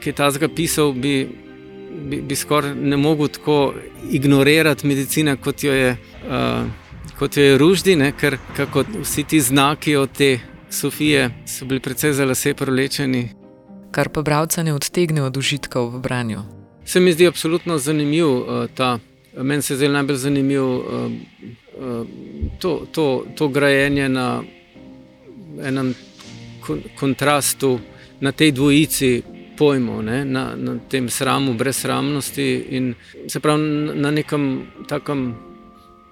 ki 0.00 0.10
je 0.10 0.14
ta 0.14 0.28
zga 0.30 0.48
pisal, 0.48 0.92
bi, 0.92 1.24
bi, 2.10 2.20
bi 2.20 2.36
skoraj 2.36 2.74
ne 2.74 2.96
mogel 3.00 3.32
tako 3.32 3.74
ignorirati 4.10 4.86
medicine, 4.86 5.36
kot 5.36 5.64
jo 5.64 5.72
je. 5.72 5.96
Uh, 6.28 6.83
kot 7.18 7.36
je 7.36 7.58
ruždi, 7.58 7.96
ne, 7.96 8.12
ker 8.12 8.38
kako 8.56 8.84
vsi 9.02 9.24
ti 9.24 9.40
znaki 9.40 9.96
od 9.96 10.12
te 10.12 10.38
Sofije 10.70 11.30
so 11.46 11.64
bili 11.64 11.80
precej 11.80 12.12
za 12.12 12.24
lase 12.24 12.54
prolečeni. 12.54 13.28
Kar 13.90 14.08
pa 14.08 14.22
bralca 14.22 14.62
ne 14.62 14.74
odtegne 14.74 15.22
od 15.22 15.36
užitkov 15.36 15.94
v 15.94 16.00
branju. 16.00 16.42
Se 16.84 17.00
mi 17.00 17.12
zdi 17.12 17.26
absolutno 17.26 17.78
zanimiv 17.78 18.26
uh, 18.26 18.66
ta. 18.74 18.98
Meni 19.36 19.62
se 19.62 19.76
zdi 19.76 19.88
najbolj 19.88 20.16
zanimiv 20.16 20.64
uh, 20.64 20.82
uh, 20.82 22.06
to, 22.58 22.86
to, 22.92 23.24
to 23.36 23.48
grajenje 23.48 24.08
na 24.08 24.42
enem 25.62 25.94
kon 26.66 26.82
kontrastu, 26.98 27.78
na 28.20 28.32
tej 28.32 28.52
dvojici 28.52 29.22
pojmov, 29.58 30.02
ne, 30.02 30.24
na, 30.24 30.54
na 30.56 30.78
tem 30.90 31.08
sramu, 31.08 31.54
brezsramnosti 31.54 32.64
in 32.70 32.94
se 33.28 33.40
pravi 33.40 33.62
na 33.94 34.10
nekem 34.10 34.66
takem 34.88 35.34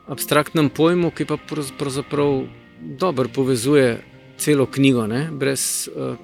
abstraktnem 0.08 0.70
pojmu, 0.70 1.10
ki 1.10 1.24
pa 1.24 1.36
pravzaprav 1.78 2.42
dobro 2.80 3.28
povezuje 3.28 4.00
celo 4.36 4.66
knjigo. 4.66 5.06
Brez, 5.30 5.88
uh, 5.94 6.16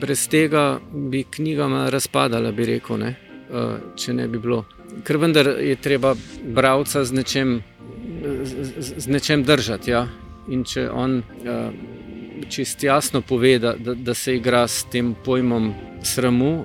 brez 0.00 0.28
tega 0.28 0.80
bi 0.92 1.24
knjiga 1.24 1.88
razpadala, 1.90 2.52
bi 2.52 2.66
rekel, 2.66 2.98
ne? 2.98 3.14
Uh, 3.48 3.96
če 3.96 4.12
ne 4.14 4.28
bi 4.28 4.38
bilo. 4.38 4.64
Ker 5.04 5.16
vendar 5.16 5.46
je 5.60 5.76
treba 5.76 6.14
bralca 6.44 7.04
z 7.04 7.12
nečem, 7.12 7.62
z, 8.44 8.72
z 8.96 9.08
nečem 9.08 9.44
držati. 9.44 9.90
Ja? 9.90 10.06
In 10.48 10.64
če 10.64 10.88
on 10.90 11.22
uh, 11.22 11.70
čist 12.48 12.82
jasno 12.84 13.20
pove, 13.20 13.58
da, 13.58 13.72
da, 13.72 13.94
da 13.94 14.14
se 14.14 14.36
igra 14.36 14.66
s 14.68 14.84
tem 14.92 15.14
pojmom 15.24 15.72
sramu 16.02 16.64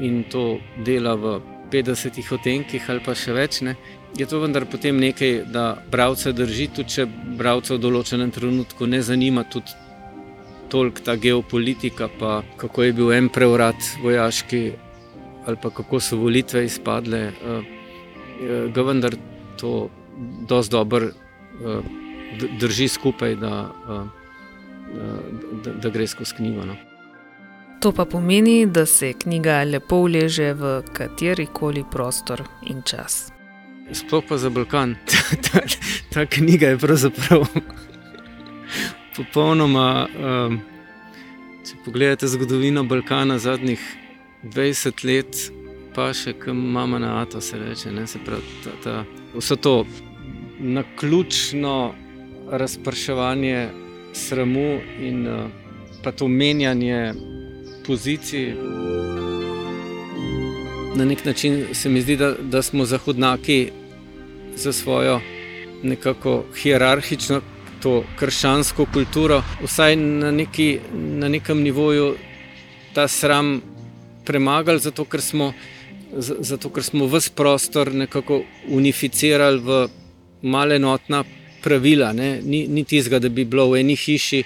in 0.00 0.24
to 0.30 0.58
dela 0.84 1.14
v 1.14 1.40
50 1.72 2.32
odtenkih 2.34 2.90
ali 2.90 3.00
pa 3.04 3.14
še 3.16 3.32
več, 3.32 3.60
ne? 3.64 3.76
Je 4.16 4.26
to 4.26 4.40
vendar 4.40 4.66
potem 4.66 4.98
nekaj, 5.00 5.44
da 5.52 5.76
bralce 5.90 6.32
drži, 6.32 6.68
tudi 6.76 6.96
če 6.96 7.06
bralce 7.38 7.74
v 7.74 7.80
določenem 7.80 8.30
trenutku 8.30 8.86
ne 8.86 9.00
zanima 9.02 9.44
tudi 9.44 9.72
toliko 10.72 11.04
ta 11.04 11.16
geopolitika, 11.16 12.08
pa 12.20 12.42
kako 12.56 12.82
je 12.82 12.92
bil 12.96 13.12
en 13.12 13.28
prevrat 13.32 13.76
vojaški, 14.02 14.62
ali 15.46 15.60
pa 15.62 15.70
kako 15.70 16.00
so 16.00 16.16
volitve 16.20 16.64
izpadle, 16.64 17.26
uh, 17.32 17.66
ga 18.72 18.84
vendar 18.88 19.16
to 19.60 19.90
dosti 20.48 20.72
dobro 20.72 21.10
uh, 21.10 21.84
drži 22.60 22.88
skupaj, 22.88 23.36
da, 23.36 23.66
uh, 23.68 24.06
da, 25.64 25.76
da 25.82 25.92
gre 25.92 26.06
skozi 26.06 26.40
knjigo. 26.40 26.64
No. 26.68 26.76
To 27.82 27.92
pa 27.92 28.04
pomeni, 28.04 28.66
da 28.66 28.86
se 28.86 29.12
knjiga 29.12 29.62
lepo 29.64 30.04
uleže 30.06 30.52
v 30.54 30.80
kateri 30.92 31.48
koli 31.52 31.84
prostor 31.90 32.44
in 32.70 32.82
čas. 32.86 33.31
Sploh 33.92 34.22
pa 34.28 34.38
za 34.38 34.50
Balkan. 34.50 34.94
ta, 35.52 35.60
ta 36.12 36.26
knjiga 36.26 36.68
je 36.68 36.78
pravzaprav 36.78 37.46
popolnoma. 39.16 40.06
Um, 40.18 40.60
če 41.62 41.78
pogledate 41.84 42.26
zgodovino 42.26 42.84
Balkana 42.84 43.38
zadnjih 43.38 43.82
20 44.44 45.04
let, 45.06 45.42
pa 45.94 46.10
še 46.14 46.34
kam 46.38 46.58
imamo 46.58 46.98
na 46.98 47.20
Ato, 47.22 47.40
se 47.40 47.58
reče. 47.58 47.92
Se 48.06 48.18
pravi, 48.24 48.56
ta, 48.64 48.70
ta, 48.84 48.96
vse 49.34 49.56
to 49.56 49.84
na 50.58 50.82
ključno 50.98 51.94
razprševanje 52.50 53.68
sramu 54.12 54.80
in 55.00 55.26
uh, 55.26 55.46
pa 56.02 56.12
to 56.12 56.28
menjanje 56.28 57.14
pozicij. 57.86 58.54
Na 60.94 61.04
nek 61.04 61.24
način 61.24 61.66
se 61.72 61.88
mi 61.88 62.00
zdi, 62.00 62.16
da, 62.16 62.34
da 62.40 62.62
smo 62.62 62.84
zahodnaki 62.84 63.70
za 64.56 64.72
svojo 64.72 65.20
nekako 65.82 66.44
hierarhično, 66.62 67.40
to 67.82 68.04
krščansko 68.18 68.86
kulturo, 68.92 69.42
vsaj 69.64 69.96
na, 69.96 70.30
neki, 70.30 70.78
na 70.94 71.28
nekem 71.28 71.62
nivoju 71.62 72.14
ta 72.94 73.08
sram 73.08 73.62
premagali, 74.24 74.78
zato 74.78 75.04
ker 75.04 75.20
smo, 75.20 75.52
zato, 76.18 76.68
ker 76.68 76.84
smo 76.84 77.06
vse 77.06 77.32
prostor 77.34 77.94
nekako 77.94 78.42
unificirali 78.68 79.60
v 79.64 79.88
malenotna 80.42 81.24
pravila. 81.62 82.12
Ne? 82.12 82.40
Ni, 82.44 82.66
ni 82.68 82.84
tizga, 82.84 83.18
da 83.18 83.28
bi 83.28 83.44
bilo 83.44 83.70
v 83.70 83.80
eni 83.80 83.96
hiši 83.96 84.44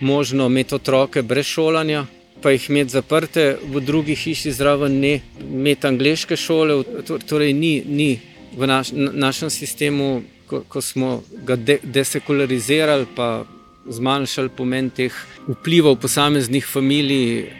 možno 0.00 0.46
imeti 0.46 0.74
otroke 0.74 1.22
brez 1.22 1.46
šolanja 1.46 2.06
pa 2.42 2.50
jih 2.50 2.68
imeti 2.70 2.96
zaprte, 2.96 3.56
v 3.62 3.80
drugi 3.80 4.14
hiši 4.18 4.52
zraven 4.52 5.00
ne 5.00 5.20
imeti 5.40 5.86
angliške 5.86 6.36
šole. 6.36 6.82
Torej, 7.28 7.52
ni, 7.52 7.82
ni 7.86 8.20
v 8.56 8.66
naš, 8.66 8.92
našem 8.92 9.50
sistemu, 9.50 10.22
ko, 10.46 10.62
ko 10.68 10.80
smo 10.80 11.22
ga 11.46 11.56
de, 11.56 11.78
desekularizirali, 11.82 13.06
pa 13.16 13.44
zmanjšali 13.88 14.52
pomen 14.56 14.90
teh 14.90 15.14
vplivov 15.48 15.98
posameznih 16.02 16.66
familij, 16.66 17.50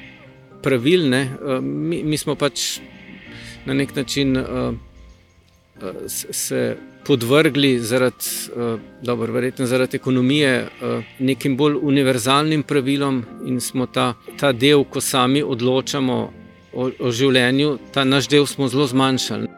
pravilne. 0.62 1.22
Eh, 1.22 1.60
mi, 1.60 2.02
mi 2.02 2.18
smo 2.18 2.34
pač 2.38 2.80
na 3.66 3.74
nek 3.74 3.94
način 3.94 4.36
uh, 4.36 4.74
se 6.08 6.76
podvrgli 7.06 7.78
zaradi, 7.78 8.30
uh, 8.56 8.80
dobro, 9.02 9.32
verjetno 9.32 9.66
zaradi 9.66 9.96
ekonomije, 9.96 10.68
uh, 10.82 11.04
nekim 11.18 11.56
bolj 11.56 11.76
univerzalnim 11.82 12.62
pravilom 12.62 13.24
in 13.46 13.60
smo 13.60 13.86
ta, 13.86 14.14
ta 14.40 14.52
del, 14.52 14.84
ko 14.84 15.00
sami 15.00 15.42
odločamo 15.42 16.18
o, 16.72 16.90
o 17.00 17.10
življenju, 17.10 17.78
ta 17.92 18.04
naš 18.04 18.28
del 18.28 18.46
smo 18.46 18.68
zelo 18.68 18.86
zmanjšali. 18.86 19.50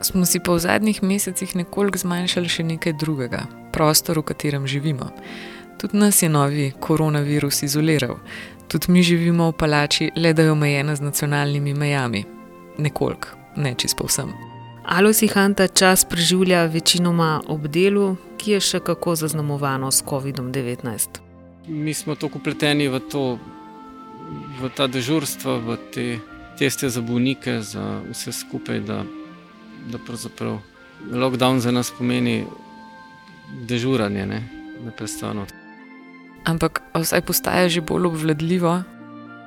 Smo 0.00 0.24
si 0.24 0.40
pa 0.40 0.54
v 0.56 0.62
zadnjih 0.64 1.02
mesecih 1.04 1.56
nekoliko 1.56 2.00
zmanjšali 2.00 2.48
še 2.48 2.64
nekaj 2.64 2.96
drugega, 3.00 3.44
prostor, 3.72 4.22
v 4.22 4.30
katerem 4.32 4.66
živimo. 4.66 5.10
Tudi 5.80 5.96
nas 5.96 6.22
je 6.22 6.28
novi 6.28 6.70
koronavirus 6.80 7.62
izoliral, 7.68 8.16
tudi 8.68 8.92
mi 8.92 9.02
živimo 9.02 9.50
v 9.50 9.56
palači, 9.56 10.12
le 10.16 10.32
da 10.32 10.48
je 10.48 10.52
omejena 10.52 10.96
z 10.96 11.08
nacionalnimi 11.08 11.74
mejami. 11.74 12.24
Nekoliko, 12.78 13.36
ne 13.56 13.74
čisto 13.76 14.08
vsem. 14.08 14.49
Alois 14.84 15.22
Hanta 15.34 15.68
čas 15.68 16.04
preživlja 16.04 16.64
večinoma 16.64 17.42
ob 17.46 17.66
delu, 17.68 18.16
ki 18.38 18.56
je 18.56 18.60
še 18.60 18.80
kako 18.80 19.14
zaznamovano 19.16 19.90
s 19.90 20.02
COVID-19. 20.04 21.20
Mi 21.68 21.94
smo 21.94 22.14
tako 22.14 22.40
upleteni 22.40 22.88
v, 22.88 23.00
to, 23.00 23.38
v 24.60 24.70
ta 24.74 24.88
dežurstva, 24.88 25.58
v 25.60 25.76
te 25.92 26.06
teste 26.58 26.88
za 26.88 27.00
bolnike, 27.00 27.60
za 27.60 28.00
vse 28.08 28.32
skupaj, 28.32 28.80
da, 28.80 29.04
da 29.92 30.00
pravzaprav 30.00 30.58
lockdown 31.12 31.60
za 31.60 31.70
nas 31.70 31.92
pomeni 31.92 32.44
dežuranje, 33.68 34.26
ne, 34.26 34.40
ne 34.84 34.92
prestano. 34.96 35.46
Ampak 36.44 36.80
vsaj 36.96 37.20
postaje 37.20 37.68
že 37.68 37.80
bolj 37.80 38.06
obvladljivo. 38.06 38.82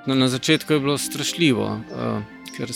No, 0.06 0.16
na 0.16 0.28
začetku 0.28 0.74
je 0.74 0.80
bilo 0.80 0.98
strašljivo. 0.98 1.66
Uh, 1.66 2.22
ker, 2.58 2.72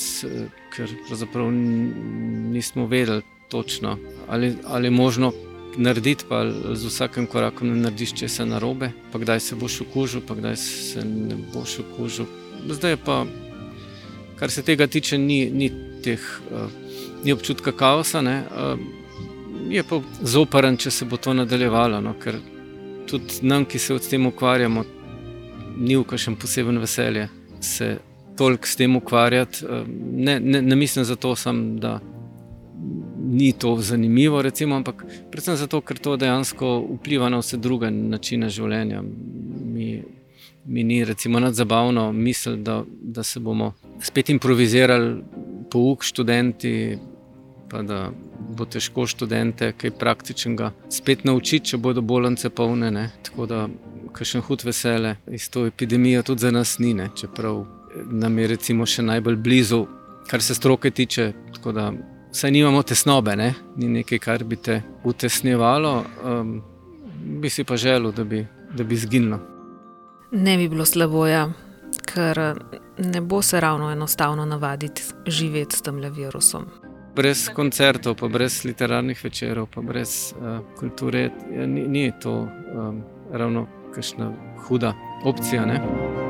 ker 0.76 0.94
pravzaprav 1.08 1.52
nismo 1.52 2.88
vedeli 2.88 3.22
točno, 3.50 3.98
ali, 4.28 4.56
ali 4.66 4.88
je 4.88 4.92
možno 4.92 5.34
narediti, 5.78 6.26
pa 6.30 6.46
z 6.74 6.86
vsakim 6.86 7.26
korakom 7.26 7.70
ne 7.70 7.76
narediš 7.76 8.14
česa 8.14 8.46
narobe, 8.46 8.92
pa 9.12 9.20
kdaj 9.20 9.40
se 9.40 9.56
boš 9.56 9.82
okužil, 9.82 10.22
pa 10.28 10.36
kdaj 10.36 10.56
se 10.56 11.06
ne 11.06 11.36
boš 11.54 11.80
okužil. 11.80 12.26
Zdaj 12.70 12.98
pa, 13.06 13.26
kar 14.36 14.52
se 14.52 14.64
tega 14.64 14.88
tiče, 14.88 15.18
ni, 15.18 15.50
ni, 15.54 15.72
teh, 16.04 16.22
uh, 16.52 16.72
ni 17.24 17.34
občutka 17.34 17.72
kaosa, 17.72 18.22
uh, 18.22 18.80
je 19.70 19.84
pa 19.84 20.02
zoprn, 20.22 20.78
če 20.78 20.92
se 20.92 21.06
bo 21.06 21.18
to 21.18 21.34
nadaljevalo. 21.34 22.02
No, 22.02 22.14
ker 22.20 22.40
tudi 23.08 23.42
nam, 23.42 23.66
ki 23.66 23.80
se 23.80 24.00
s 24.00 24.10
tem 24.10 24.26
ukvarjamo, 24.26 24.84
ni 25.78 25.98
v 25.98 26.04
kažem 26.08 26.36
poseben 26.36 26.80
veselje. 26.82 27.28
Se 27.62 27.98
toliko 28.38 28.68
s 28.68 28.76
tem 28.76 28.96
ukvarjati. 28.96 29.66
Eh, 29.66 29.84
ne, 30.14 30.40
ne, 30.40 30.62
ne 30.62 30.76
mislim 30.76 31.06
zato, 31.06 31.36
sam, 31.36 31.80
da 31.80 32.00
ni 33.28 33.52
to 33.52 33.78
zanimivo, 33.80 34.42
recimo, 34.42 34.76
ampak 34.76 35.06
predvsem 35.32 35.56
zato, 35.56 35.82
ker 35.82 35.98
to 35.98 36.16
dejansko 36.18 36.78
vpliva 37.00 37.30
na 37.30 37.42
vse 37.42 37.58
druge 37.58 37.92
načine 37.92 38.50
življenja. 38.50 39.02
Mi, 39.66 40.04
mi 40.66 40.84
ni 40.84 41.04
recimo 41.06 41.40
nadzabavno 41.40 42.12
misel, 42.12 42.56
da, 42.64 42.84
da 42.88 43.24
se 43.24 43.40
bomo 43.40 43.74
spet 44.02 44.30
improvizirali, 44.30 45.22
pouk 45.72 46.04
študenti. 46.04 46.98
Pa 47.68 47.82
da 47.84 48.06
bo 48.56 48.64
težko 48.66 49.04
študente 49.12 49.74
kaj 49.76 49.92
praktičnega 50.00 50.70
spet 50.94 51.26
naučiti, 51.28 51.74
če 51.74 51.78
bodo 51.84 52.00
bolnice 52.02 52.48
polne. 52.50 52.92
Ne? 52.96 53.10
Tako 53.28 53.46
da, 53.46 53.66
kakšen 54.16 54.46
hud 54.48 54.64
vesele 54.64 55.18
iz 55.28 55.50
to 55.52 55.66
epidemijo 55.68 56.24
tudi 56.24 56.48
za 56.48 56.52
nas 56.52 56.78
ni, 56.80 56.94
ne? 56.96 57.10
čeprav 57.16 57.66
nam 58.06 58.40
je 58.40 58.48
recimo 58.48 58.86
še 58.86 59.02
najbolj 59.02 59.36
blizu, 59.36 59.86
kar 60.28 60.42
se 60.42 60.56
stroke 60.56 60.92
tiče. 60.92 61.34
Tako 61.54 61.72
da 61.72 61.92
saj 62.32 62.52
nimamo 62.52 62.84
tesnobe, 62.84 63.36
ne? 63.36 63.54
ni 63.76 63.88
nekaj, 63.88 64.20
kar 64.20 64.44
bi 64.44 64.56
te 64.56 64.82
utesnjevalo, 65.04 65.94
um, 66.24 66.62
bi 67.42 67.50
si 67.50 67.64
pa 67.64 67.78
želel, 67.78 68.12
da 68.12 68.24
bi, 68.24 68.46
da 68.74 68.84
bi 68.84 68.98
zginilo. 68.98 69.40
Ne 70.32 70.58
bi 70.58 70.68
bilo 70.70 70.86
slabo, 70.86 71.28
ja, 71.28 71.48
ker 72.06 72.42
ne 72.98 73.22
bo 73.22 73.42
se 73.42 73.60
ravno 73.60 73.92
enostavno 73.92 74.46
navaditi 74.46 75.02
živeti 75.26 75.78
s 75.78 75.82
tem 75.82 76.02
virusom. 76.12 76.66
Brez 77.16 77.48
koncertov, 77.56 78.16
pa 78.16 78.28
brez 78.28 78.64
literarnih 78.66 79.24
večerov, 79.24 79.68
pa 79.74 79.82
brez 79.82 80.34
uh, 80.38 80.60
kulture, 80.80 81.32
ja, 81.56 81.66
ni, 81.66 81.88
ni 81.88 82.12
to 82.22 82.42
um, 82.42 83.02
ravno 83.34 83.68
kakšna 83.96 84.32
huda 84.68 84.94
opcija. 85.26 85.66
Ne? 85.66 86.27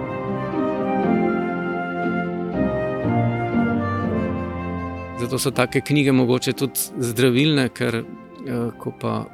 Zato 5.27 5.39
so 5.39 5.51
take 5.51 5.81
knjige 5.81 6.11
mogoče 6.11 6.53
tudi 6.53 6.79
zdravilne, 6.97 7.65
ker 7.75 7.95
eh, 7.95 8.03
ko 8.79 8.93
pa, 8.95 9.25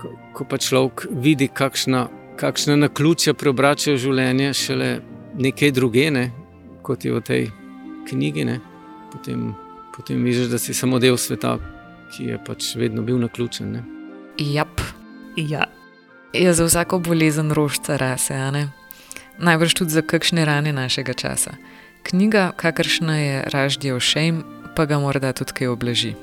ko, 0.00 0.08
ko 0.34 0.44
pa 0.44 0.58
človek 0.58 1.04
vidi, 1.22 1.46
kakšna, 1.46 2.08
kakšna 2.36 2.74
na 2.76 2.88
ključa 2.90 3.36
preobračajo 3.38 4.00
življenje, 4.02 4.48
šele 4.58 4.88
nekaj 5.38 5.70
drugene, 5.76 6.24
kot 6.82 7.06
je 7.06 7.12
v 7.14 7.20
tej 7.22 7.44
knjigi, 8.08 8.46
ne, 8.48 8.56
potem, 9.12 9.52
potem 9.94 10.24
vidiš, 10.26 10.48
da 10.50 10.58
si 10.58 10.74
samo 10.74 10.98
del 10.98 11.14
sveta, 11.14 11.52
ki 12.16 12.32
je 12.32 12.38
pač 12.42 12.72
vedno 12.74 13.04
bil 13.06 13.20
na 13.22 13.28
ključen. 13.30 13.76
Jap. 14.42 14.82
Ja. 15.38 15.68
Je 16.34 16.50
za 16.50 16.66
vsako 16.66 16.98
bolezen 17.06 17.54
rožca 17.54 18.00
rase, 18.02 18.34
najbrž 19.38 19.78
tudi 19.78 19.94
za 19.94 20.02
kakšne 20.02 20.42
rane 20.42 20.74
našega 20.74 21.14
časa. 21.14 21.54
Knjiga, 22.02 22.50
kakršna 22.58 23.16
je 23.18 23.44
Raždijo 23.46 24.00
Šejm, 24.00 24.42
pa 24.76 24.86
ga 24.86 24.98
morda 24.98 25.32
tudi 25.32 25.52
kaj 25.52 25.66
obleži. 25.66 26.14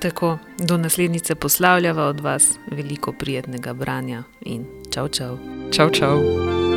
Tako, 0.00 0.38
do 0.58 0.76
naslednjice 0.76 1.34
poslavljava 1.34 2.04
od 2.04 2.20
vas 2.20 2.58
veliko 2.70 3.12
prijetnega 3.12 3.72
branja 3.72 4.22
in 4.40 4.64
čau, 4.94 5.08
čau. 5.08 5.38
Čau, 5.72 5.90
čau. 5.90 6.67